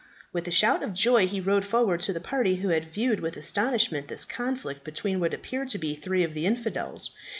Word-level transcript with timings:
With 0.33 0.47
a 0.47 0.51
shout 0.51 0.81
of 0.81 0.95
joy 0.95 1.27
he 1.27 1.39
rode 1.39 1.63
forward 1.63 1.99
to 1.99 2.11
the 2.11 2.19
party 2.19 2.55
who 2.55 2.69
had 2.69 2.85
viewed 2.91 3.19
with 3.19 3.37
astonishment 3.37 4.07
this 4.07 4.25
conflict 4.25 4.83
between 4.83 5.19
what 5.19 5.31
appeared 5.31 5.69
to 5.69 5.77
be 5.77 5.93
three 5.93 6.23
of 6.23 6.33
the 6.33 6.47
infidels. 6.47 7.11